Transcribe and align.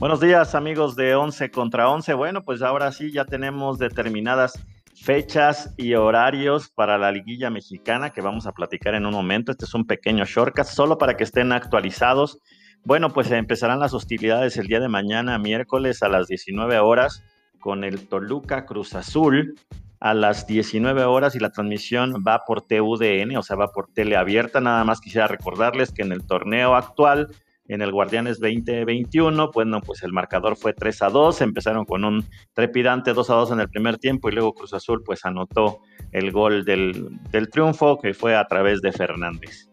Buenos 0.00 0.18
días 0.20 0.54
amigos 0.54 0.96
de 0.96 1.14
11 1.14 1.50
contra 1.50 1.90
11. 1.90 2.14
Bueno, 2.14 2.42
pues 2.42 2.62
ahora 2.62 2.90
sí 2.90 3.12
ya 3.12 3.26
tenemos 3.26 3.78
determinadas 3.78 4.58
fechas 4.94 5.74
y 5.76 5.92
horarios 5.92 6.70
para 6.70 6.96
la 6.96 7.12
liguilla 7.12 7.50
mexicana 7.50 8.08
que 8.08 8.22
vamos 8.22 8.46
a 8.46 8.52
platicar 8.52 8.94
en 8.94 9.04
un 9.04 9.12
momento. 9.12 9.52
Este 9.52 9.66
es 9.66 9.74
un 9.74 9.86
pequeño 9.86 10.24
shortcut 10.24 10.64
solo 10.64 10.96
para 10.96 11.18
que 11.18 11.24
estén 11.24 11.52
actualizados. 11.52 12.38
Bueno, 12.82 13.10
pues 13.12 13.30
empezarán 13.30 13.78
las 13.78 13.92
hostilidades 13.92 14.56
el 14.56 14.68
día 14.68 14.80
de 14.80 14.88
mañana, 14.88 15.38
miércoles 15.38 16.02
a 16.02 16.08
las 16.08 16.28
19 16.28 16.78
horas, 16.78 17.22
con 17.58 17.84
el 17.84 18.08
Toluca 18.08 18.64
Cruz 18.64 18.94
Azul 18.94 19.54
a 20.00 20.14
las 20.14 20.46
19 20.46 21.04
horas 21.04 21.34
y 21.34 21.40
la 21.40 21.50
transmisión 21.50 22.24
va 22.26 22.46
por 22.46 22.62
TUDN, 22.62 23.36
o 23.36 23.42
sea, 23.42 23.56
va 23.56 23.70
por 23.70 23.92
tele 23.92 24.16
abierta. 24.16 24.62
Nada 24.62 24.82
más 24.84 25.02
quisiera 25.02 25.28
recordarles 25.28 25.92
que 25.92 26.00
en 26.00 26.12
el 26.12 26.26
torneo 26.26 26.74
actual 26.74 27.28
en 27.70 27.82
el 27.82 27.92
Guardianes 27.92 28.40
2021, 28.40 29.52
bueno, 29.52 29.80
pues 29.80 30.02
el 30.02 30.12
marcador 30.12 30.56
fue 30.56 30.72
3 30.72 31.02
a 31.02 31.08
2, 31.08 31.40
empezaron 31.40 31.84
con 31.84 32.04
un 32.04 32.24
trepidante 32.52 33.12
2 33.12 33.30
a 33.30 33.34
2 33.34 33.52
en 33.52 33.60
el 33.60 33.68
primer 33.68 33.96
tiempo 33.98 34.28
y 34.28 34.32
luego 34.32 34.54
Cruz 34.54 34.74
Azul 34.74 35.04
pues 35.04 35.24
anotó 35.24 35.78
el 36.10 36.32
gol 36.32 36.64
del, 36.64 37.20
triunfo 37.52 37.98
que 38.00 38.12
fue 38.12 38.34
a 38.34 38.44
través 38.46 38.80
de 38.80 38.90
Fernández. 38.90 39.68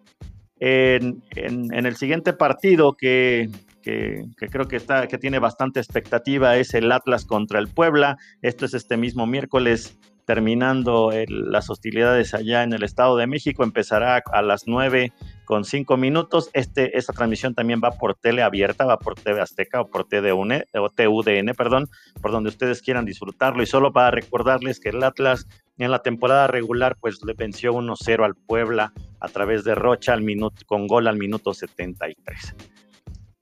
En, 0.60 1.24
el 1.36 1.96
siguiente 1.96 2.34
partido 2.34 2.94
que, 2.94 3.50
creo 3.82 4.68
que, 4.68 4.76
está, 4.76 5.08
que 5.08 5.18
tiene 5.18 5.40
bastante 5.40 5.80
expectativa 5.80 6.55
es 6.58 6.76
el 6.76 6.91
Atlas 6.91 7.26
contra 7.26 7.58
el 7.58 7.68
Puebla. 7.68 8.18
Esto 8.44 8.66
es 8.66 8.76
este 8.76 8.96
mismo 8.96 9.26
miércoles 9.26 9.98
terminando 10.26 11.12
las 11.27 11.70
hostilidades 11.72 12.36
allá 12.36 12.62
en 12.62 12.74
el 12.74 12.84
Estado 12.84 13.18
de 13.18 13.26
México. 13.26 13.64
Empezará 13.64 14.22
a 14.32 14.41
las 14.44 14.68
9 14.68 15.14
con 15.48 15.64
5 15.64 15.96
minutos. 15.98 16.50
Este, 16.54 16.98
esta 16.98 17.14
transmisión 17.14 17.55
también 17.55 17.82
va 17.84 17.91
por 17.91 18.16
tele 18.16 18.44
abierta, 18.44 18.85
va 18.85 18.99
por 18.99 19.16
TV 19.16 19.41
Azteca 19.41 19.82
o 19.82 19.88
por 19.88 20.04
TUDN, 20.04 20.66
o 20.76 20.90
TUDN, 20.90 21.54
perdón, 21.58 21.90
por 22.21 22.32
donde 22.32 22.49
ustedes 22.49 22.82
quieran 22.82 23.05
disfrutarlo. 23.05 23.63
Y 23.63 23.66
solo 23.66 23.94
para 23.94 24.12
recordarles 24.12 24.80
que 24.80 24.90
el 24.90 25.02
Atlas 25.02 25.48
en 25.77 25.90
la 25.90 26.04
temporada 26.04 26.48
regular 26.48 26.98
pues 26.99 27.24
le 27.24 27.34
venció 27.34 27.74
1-0 27.74 28.26
al 28.26 28.36
Puebla 28.36 28.91
a 29.21 29.27
través 29.30 29.63
de 29.63 29.74
Rocha 29.74 30.13
al 30.13 30.21
minuto, 30.21 30.63
con 30.66 30.86
gol 30.86 31.08
al 31.08 31.18
minuto 31.18 31.54
73. 31.54 32.55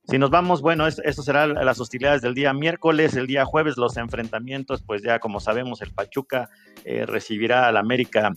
Si 0.08 0.18
nos 0.18 0.30
vamos, 0.30 0.62
bueno, 0.62 0.86
eso 0.86 1.22
será 1.24 1.48
las 1.48 1.80
hostilidades 1.80 2.22
del 2.22 2.34
día 2.34 2.52
miércoles, 2.52 3.16
el 3.16 3.26
día 3.26 3.44
jueves 3.44 3.76
los 3.76 3.96
enfrentamientos, 3.96 4.84
pues 4.86 5.02
ya 5.02 5.18
como 5.18 5.40
sabemos 5.40 5.82
el 5.82 5.90
Pachuca 5.90 6.48
eh, 6.84 7.04
recibirá 7.04 7.66
al 7.66 7.76
América 7.76 8.32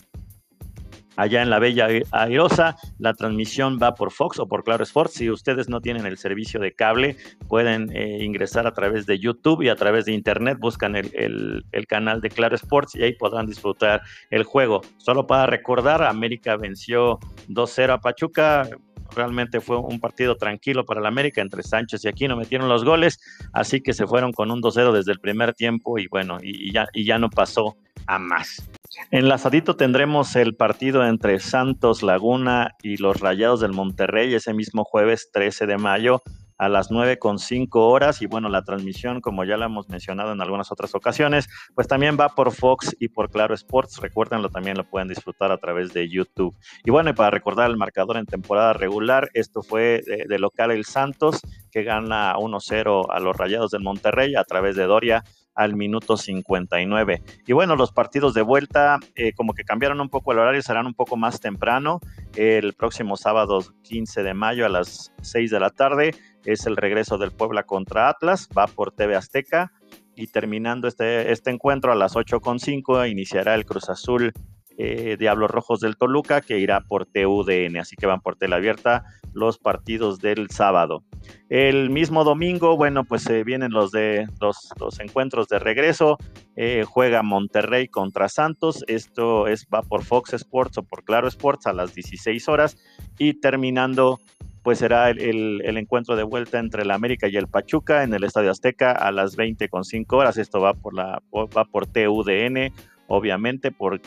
allá 1.19 1.41
en 1.41 1.49
la 1.49 1.59
Bella 1.59 1.87
Airosa. 2.11 2.77
La 2.97 3.13
transmisión 3.13 3.77
va 3.81 3.93
por 3.93 4.11
Fox 4.11 4.39
o 4.39 4.47
por 4.47 4.63
Claro 4.63 4.83
Sports. 4.83 5.15
Si 5.15 5.29
ustedes 5.29 5.67
no 5.67 5.81
tienen 5.81 6.05
el 6.05 6.17
servicio 6.17 6.59
de 6.61 6.71
cable, 6.71 7.17
pueden 7.47 7.95
eh, 7.95 8.23
ingresar 8.23 8.65
a 8.65 8.73
través 8.73 9.05
de 9.05 9.19
YouTube 9.19 9.61
y 9.61 9.69
a 9.69 9.75
través 9.75 10.05
de 10.05 10.13
Internet, 10.13 10.57
buscan 10.59 10.95
el, 10.95 11.65
el, 11.71 11.87
canal 11.87 12.21
de 12.21 12.29
Claro 12.29 12.55
Sports 12.55 12.95
y 12.95 13.03
ahí 13.03 13.13
podrán 13.13 13.47
disfrutar 13.47 14.01
el 14.29 14.43
juego. 14.43 14.81
Solo 14.97 15.27
para 15.27 15.45
recordar, 15.45 16.03
América 16.03 16.55
venció 16.55 17.19
2-0 17.49 17.93
a 17.93 17.97
Pachuca 17.99 18.69
realmente 19.15 19.59
fue 19.59 19.77
un 19.77 19.99
partido 19.99 20.35
tranquilo 20.37 20.85
para 20.85 20.99
el 20.99 21.07
América, 21.07 21.41
entre 21.41 21.63
Sánchez 21.63 22.05
y 22.05 22.07
Aquino 22.07 22.37
metieron 22.37 22.69
los 22.69 22.85
goles, 22.85 23.19
así 23.53 23.81
que 23.81 23.93
se 23.93 24.05
fueron 24.05 24.31
con 24.31 24.51
un 24.51 24.61
2-0 24.61 24.91
desde 24.91 25.11
el 25.11 25.19
primer 25.19 25.55
tiempo 25.55 25.97
y 25.97 26.07
bueno, 26.07 26.37
y, 26.43 26.71
ya, 26.71 26.87
y 26.93 27.05
ya 27.05 27.17
no 27.17 27.31
pasó 27.31 27.75
a 28.05 28.19
más. 28.19 28.69
Enlazadito 29.11 29.75
tendremos 29.75 30.35
el 30.35 30.55
partido 30.55 31.05
entre 31.05 31.39
Santos 31.39 32.01
Laguna 32.01 32.75
y 32.81 32.97
los 32.97 33.19
Rayados 33.19 33.59
del 33.59 33.73
Monterrey 33.73 34.33
ese 34.33 34.53
mismo 34.53 34.83
jueves 34.83 35.29
13 35.31 35.67
de 35.67 35.77
mayo 35.77 36.23
a 36.59 36.67
las 36.69 36.91
9 36.91 37.17
con 37.19 37.39
5 37.39 37.87
horas 37.87 38.21
y 38.21 38.25
bueno, 38.25 38.49
la 38.49 38.63
transmisión, 38.63 39.21
como 39.21 39.45
ya 39.45 39.57
la 39.57 39.67
hemos 39.67 39.89
mencionado 39.89 40.33
en 40.33 40.41
algunas 40.41 40.71
otras 40.71 40.93
ocasiones, 40.93 41.47
pues 41.73 41.87
también 41.87 42.17
va 42.19 42.29
por 42.29 42.51
Fox 42.51 42.95
y 42.99 43.07
por 43.07 43.31
Claro 43.31 43.53
Sports, 43.53 43.99
recuérdenlo, 44.01 44.49
también 44.49 44.75
lo 44.75 44.83
pueden 44.83 45.07
disfrutar 45.07 45.51
a 45.53 45.57
través 45.57 45.93
de 45.93 46.09
YouTube. 46.09 46.55
Y 46.83 46.91
bueno, 46.91 47.11
y 47.11 47.13
para 47.13 47.29
recordar 47.29 47.69
el 47.69 47.77
marcador 47.77 48.17
en 48.17 48.25
temporada 48.25 48.73
regular, 48.73 49.29
esto 49.33 49.61
fue 49.61 50.03
de, 50.05 50.39
local 50.39 50.71
el 50.71 50.83
Santos, 50.83 51.39
que 51.71 51.83
gana 51.83 52.35
1-0 52.35 53.05
a 53.09 53.19
los 53.21 53.37
Rayados 53.37 53.71
del 53.71 53.81
Monterrey 53.81 54.35
a 54.35 54.43
través 54.43 54.75
de 54.75 54.83
Doria 54.83 55.23
al 55.59 55.75
minuto 55.75 56.15
59. 56.15 57.21
Y 57.45 57.51
bueno, 57.51 57.75
los 57.75 57.91
partidos 57.91 58.33
de 58.33 58.41
vuelta 58.41 58.97
eh, 59.15 59.33
como 59.33 59.53
que 59.53 59.65
cambiaron 59.65 59.99
un 59.99 60.07
poco 60.07 60.31
el 60.31 60.39
horario, 60.39 60.61
serán 60.61 60.87
un 60.87 60.93
poco 60.93 61.17
más 61.17 61.41
temprano. 61.41 61.99
El 62.37 62.73
próximo 62.73 63.17
sábado 63.17 63.59
15 63.83 64.23
de 64.23 64.33
mayo 64.33 64.65
a 64.65 64.69
las 64.69 65.11
6 65.21 65.51
de 65.51 65.59
la 65.59 65.69
tarde 65.69 66.15
es 66.45 66.65
el 66.65 66.77
regreso 66.77 67.17
del 67.17 67.31
Puebla 67.31 67.63
contra 67.63 68.07
Atlas, 68.07 68.47
va 68.57 68.67
por 68.67 68.93
TV 68.93 69.17
Azteca 69.17 69.73
y 70.15 70.27
terminando 70.27 70.87
este, 70.87 71.29
este 71.33 71.51
encuentro 71.51 71.91
a 71.91 71.95
las 71.95 72.15
8.5 72.15 73.11
iniciará 73.11 73.53
el 73.53 73.65
Cruz 73.65 73.89
Azul 73.89 74.31
eh, 74.77 75.17
Diablos 75.19 75.51
Rojos 75.51 75.81
del 75.81 75.97
Toluca 75.97 76.39
que 76.39 76.57
irá 76.57 76.79
por 76.79 77.05
TUDN, 77.05 77.75
así 77.79 77.97
que 77.97 78.05
van 78.05 78.21
por 78.21 78.37
tele 78.37 78.55
abierta 78.55 79.03
los 79.33 79.57
partidos 79.57 80.19
del 80.19 80.49
sábado. 80.49 81.03
El 81.49 81.89
mismo 81.89 82.23
domingo, 82.23 82.77
bueno, 82.77 83.03
pues 83.03 83.23
se 83.23 83.43
vienen 83.43 83.71
los 83.71 83.91
de 83.91 84.27
los, 84.39 84.99
encuentros 84.99 85.47
de 85.47 85.59
regreso. 85.59 86.17
Eh, 86.55 86.83
juega 86.87 87.23
Monterrey 87.23 87.87
contra 87.87 88.29
Santos. 88.29 88.83
Esto 88.87 89.47
es 89.47 89.67
va 89.73 89.81
por 89.81 90.03
Fox 90.03 90.33
Sports 90.33 90.77
o 90.77 90.83
por 90.83 91.03
Claro 91.03 91.27
Sports 91.27 91.67
a 91.67 91.73
las 91.73 91.93
16 91.93 92.47
horas 92.49 92.77
y 93.17 93.33
terminando 93.39 94.19
pues 94.63 94.79
será 94.79 95.09
el, 95.09 95.61
encuentro 95.77 96.15
de 96.15 96.23
vuelta 96.23 96.59
entre 96.59 96.83
el 96.83 96.91
América 96.91 97.27
y 97.27 97.37
el 97.37 97.47
Pachuca 97.47 98.03
en 98.03 98.13
el 98.13 98.23
Estadio 98.23 98.51
Azteca 98.51 98.91
a 98.91 99.11
las 99.11 99.35
20 99.35 99.69
con 99.69 99.85
5 99.85 100.17
horas. 100.17 100.37
Esto 100.37 100.59
va 100.59 100.73
por 100.73 100.93
la 100.93 101.21
va 101.33 101.65
por 101.65 101.87
TUDN, 101.87 102.73
obviamente, 103.07 103.71
por 103.71 103.99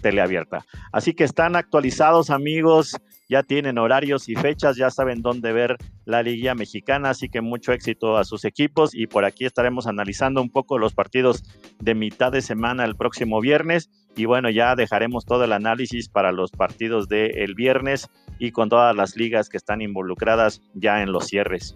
teleabierta. 0.00 0.64
Así 0.92 1.14
que 1.14 1.24
están 1.24 1.56
actualizados 1.56 2.30
amigos, 2.30 2.96
ya 3.28 3.42
tienen 3.42 3.78
horarios 3.78 4.28
y 4.28 4.34
fechas, 4.34 4.76
ya 4.76 4.90
saben 4.90 5.22
dónde 5.22 5.52
ver 5.52 5.76
la 6.04 6.22
Liga 6.22 6.54
Mexicana, 6.54 7.10
así 7.10 7.28
que 7.28 7.40
mucho 7.40 7.72
éxito 7.72 8.16
a 8.16 8.24
sus 8.24 8.44
equipos 8.44 8.94
y 8.94 9.06
por 9.06 9.24
aquí 9.24 9.44
estaremos 9.44 9.86
analizando 9.86 10.42
un 10.42 10.50
poco 10.50 10.78
los 10.78 10.94
partidos 10.94 11.44
de 11.80 11.94
mitad 11.94 12.32
de 12.32 12.42
semana 12.42 12.84
el 12.84 12.96
próximo 12.96 13.40
viernes 13.40 13.90
y 14.16 14.26
bueno, 14.26 14.50
ya 14.50 14.76
dejaremos 14.76 15.24
todo 15.24 15.44
el 15.44 15.52
análisis 15.52 16.08
para 16.08 16.32
los 16.32 16.50
partidos 16.50 17.08
del 17.08 17.54
viernes 17.54 18.08
y 18.38 18.52
con 18.52 18.68
todas 18.68 18.94
las 18.94 19.16
ligas 19.16 19.48
que 19.48 19.56
están 19.56 19.82
involucradas 19.82 20.60
ya 20.74 21.02
en 21.02 21.12
los 21.12 21.26
cierres 21.26 21.74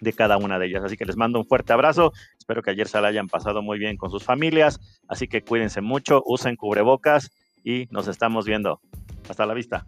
de 0.00 0.12
cada 0.12 0.36
una 0.36 0.58
de 0.58 0.66
ellas. 0.66 0.84
Así 0.84 0.96
que 0.96 1.04
les 1.04 1.16
mando 1.16 1.38
un 1.38 1.46
fuerte 1.46 1.72
abrazo. 1.72 2.12
Espero 2.38 2.62
que 2.62 2.70
ayer 2.70 2.88
se 2.88 3.00
la 3.00 3.08
hayan 3.08 3.28
pasado 3.28 3.62
muy 3.62 3.78
bien 3.78 3.96
con 3.96 4.10
sus 4.10 4.24
familias. 4.24 4.80
Así 5.08 5.28
que 5.28 5.42
cuídense 5.42 5.80
mucho, 5.80 6.22
usen 6.26 6.56
cubrebocas 6.56 7.30
y 7.64 7.86
nos 7.90 8.08
estamos 8.08 8.44
viendo. 8.44 8.80
Hasta 9.28 9.46
la 9.46 9.54
vista. 9.54 9.86